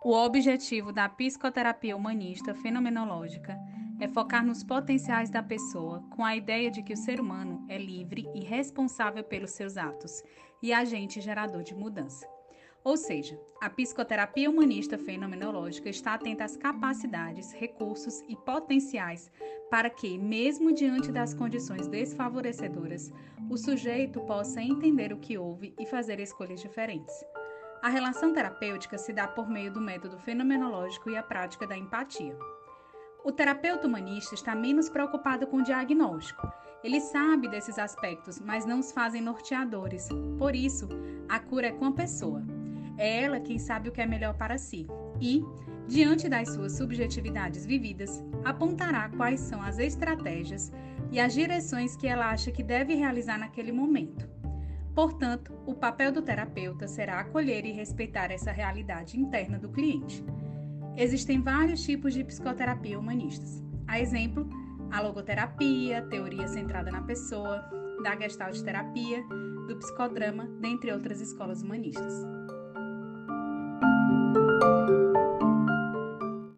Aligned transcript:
O 0.00 0.12
objetivo 0.12 0.92
da 0.92 1.08
psicoterapia 1.08 1.96
humanista 1.96 2.54
fenomenológica 2.54 3.58
é 3.98 4.06
focar 4.06 4.46
nos 4.46 4.62
potenciais 4.62 5.28
da 5.28 5.42
pessoa, 5.42 6.04
com 6.10 6.24
a 6.24 6.36
ideia 6.36 6.70
de 6.70 6.84
que 6.84 6.92
o 6.92 6.96
ser 6.96 7.20
humano 7.20 7.66
é 7.68 7.76
livre 7.76 8.28
e 8.32 8.44
responsável 8.44 9.24
pelos 9.24 9.50
seus 9.50 9.76
atos 9.76 10.22
e 10.62 10.72
agente 10.72 11.20
gerador 11.20 11.64
de 11.64 11.74
mudança. 11.74 12.28
Ou 12.84 12.96
seja, 12.96 13.36
a 13.60 13.68
psicoterapia 13.68 14.48
humanista 14.48 14.96
fenomenológica 14.96 15.88
está 15.88 16.14
atenta 16.14 16.44
às 16.44 16.56
capacidades, 16.56 17.52
recursos 17.52 18.22
e 18.28 18.36
potenciais 18.36 19.32
para 19.68 19.90
que, 19.90 20.16
mesmo 20.16 20.72
diante 20.72 21.10
das 21.10 21.34
condições 21.34 21.88
desfavorecedoras, 21.88 23.10
o 23.50 23.56
sujeito 23.56 24.20
possa 24.20 24.62
entender 24.62 25.12
o 25.12 25.18
que 25.18 25.36
houve 25.36 25.74
e 25.76 25.84
fazer 25.84 26.20
escolhas 26.20 26.60
diferentes. 26.60 27.14
A 27.80 27.88
relação 27.88 28.32
terapêutica 28.32 28.98
se 28.98 29.12
dá 29.12 29.28
por 29.28 29.48
meio 29.48 29.72
do 29.72 29.80
método 29.80 30.18
fenomenológico 30.18 31.10
e 31.10 31.16
a 31.16 31.22
prática 31.22 31.66
da 31.66 31.76
empatia. 31.76 32.36
O 33.24 33.30
terapeuta 33.30 33.86
humanista 33.86 34.34
está 34.34 34.54
menos 34.54 34.88
preocupado 34.88 35.46
com 35.46 35.58
o 35.58 35.62
diagnóstico. 35.62 36.50
Ele 36.82 37.00
sabe 37.00 37.48
desses 37.48 37.78
aspectos, 37.78 38.40
mas 38.40 38.64
não 38.64 38.80
os 38.80 38.90
fazem 38.90 39.20
norteadores. 39.20 40.08
Por 40.38 40.56
isso, 40.56 40.88
a 41.28 41.38
cura 41.38 41.68
é 41.68 41.72
com 41.72 41.84
a 41.84 41.92
pessoa. 41.92 42.42
É 42.96 43.22
ela 43.22 43.38
quem 43.38 43.58
sabe 43.58 43.88
o 43.88 43.92
que 43.92 44.00
é 44.00 44.06
melhor 44.06 44.34
para 44.34 44.58
si 44.58 44.86
e, 45.20 45.44
diante 45.86 46.28
das 46.28 46.48
suas 46.48 46.72
subjetividades 46.76 47.64
vividas, 47.64 48.22
apontará 48.44 49.08
quais 49.10 49.40
são 49.40 49.62
as 49.62 49.78
estratégias 49.78 50.72
e 51.12 51.20
as 51.20 51.32
direções 51.32 51.96
que 51.96 52.08
ela 52.08 52.30
acha 52.30 52.50
que 52.50 52.62
deve 52.62 52.94
realizar 52.94 53.38
naquele 53.38 53.70
momento. 53.70 54.37
Portanto, 54.98 55.54
o 55.64 55.76
papel 55.76 56.10
do 56.10 56.20
terapeuta 56.20 56.88
será 56.88 57.20
acolher 57.20 57.64
e 57.64 57.70
respeitar 57.70 58.32
essa 58.32 58.50
realidade 58.50 59.16
interna 59.16 59.56
do 59.56 59.68
cliente. 59.68 60.24
Existem 60.96 61.40
vários 61.40 61.84
tipos 61.84 62.12
de 62.12 62.24
psicoterapia 62.24 62.98
humanistas. 62.98 63.62
A 63.86 64.00
exemplo, 64.00 64.48
a 64.90 65.00
logoterapia, 65.00 66.02
teoria 66.10 66.48
centrada 66.48 66.90
na 66.90 67.00
pessoa, 67.02 67.64
da 68.02 68.16
gestalt 68.16 68.60
terapia, 68.60 69.22
do 69.68 69.76
psicodrama, 69.76 70.48
dentre 70.60 70.90
outras 70.90 71.20
escolas 71.20 71.62
humanistas. 71.62 72.26